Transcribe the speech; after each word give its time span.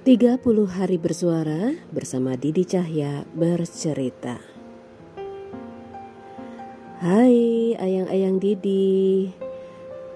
30 0.00 0.40
hari 0.80 0.96
bersuara 0.96 1.76
bersama 1.92 2.32
Didi 2.32 2.64
Cahya 2.64 3.28
bercerita. 3.36 4.40
Hai 7.04 7.76
ayang-ayang 7.76 8.40
Didi. 8.40 9.28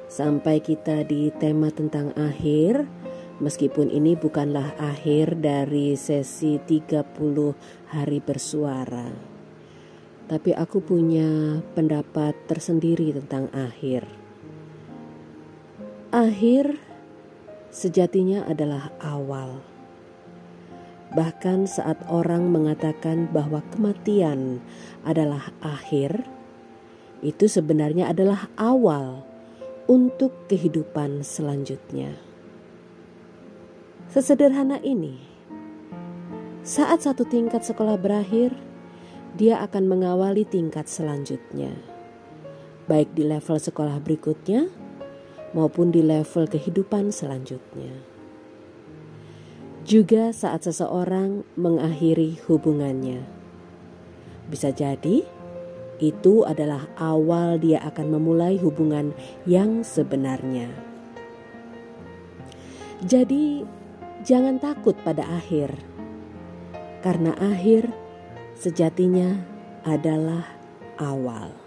Sampai 0.09 0.65
kita 0.65 1.05
di 1.05 1.29
tema 1.37 1.69
tentang 1.69 2.17
akhir, 2.17 2.89
meskipun 3.45 3.93
ini 3.93 4.17
bukanlah 4.17 4.73
akhir 4.81 5.37
dari 5.45 5.93
sesi 6.01 6.57
30 6.65 7.53
hari 7.93 8.25
bersuara. 8.25 9.13
Tapi 10.33 10.57
aku 10.57 10.81
punya 10.81 11.61
pendapat 11.77 12.33
tersendiri 12.49 13.13
tentang 13.21 13.53
akhir. 13.53 14.09
Akhir 16.09 16.81
sejatinya 17.69 18.49
adalah 18.49 18.89
awal 19.05 19.74
Bahkan 21.13 21.69
saat 21.69 22.01
orang 22.09 22.49
mengatakan 22.49 23.29
bahwa 23.29 23.61
kematian 23.69 24.65
adalah 25.05 25.53
akhir, 25.61 26.25
itu 27.21 27.45
sebenarnya 27.45 28.09
adalah 28.09 28.49
awal 28.57 29.21
untuk 29.85 30.33
kehidupan 30.49 31.21
selanjutnya. 31.21 32.17
Sesederhana 34.09 34.81
ini, 34.81 35.21
saat 36.65 37.05
satu 37.05 37.29
tingkat 37.29 37.61
sekolah 37.61 38.01
berakhir, 38.01 38.57
dia 39.37 39.61
akan 39.61 39.91
mengawali 39.91 40.49
tingkat 40.49 40.89
selanjutnya, 40.89 41.77
baik 42.89 43.13
di 43.13 43.27
level 43.27 43.59
sekolah 43.61 44.01
berikutnya 44.01 44.71
maupun 45.53 45.91
di 45.91 46.01
level 46.01 46.47
kehidupan 46.47 47.11
selanjutnya 47.11 48.14
juga 49.85 50.33
saat 50.33 50.65
seseorang 50.65 51.45
mengakhiri 51.61 52.41
hubungannya. 52.49 53.21
Bisa 54.49 54.73
jadi 54.73 55.25
itu 56.03 56.43
adalah 56.43 56.89
awal 56.99 57.61
dia 57.61 57.79
akan 57.85 58.19
memulai 58.19 58.59
hubungan 58.59 59.15
yang 59.47 59.87
sebenarnya. 59.87 60.67
Jadi, 63.05 63.63
jangan 64.25 64.57
takut 64.59 64.97
pada 65.05 65.23
akhir, 65.29 65.77
karena 67.05 67.37
akhir 67.37 67.93
sejatinya 68.57 69.37
adalah 69.85 70.49
awal. 70.97 71.64